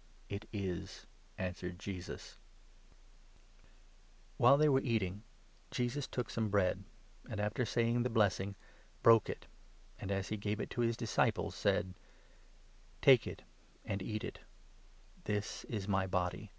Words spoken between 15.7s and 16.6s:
my body."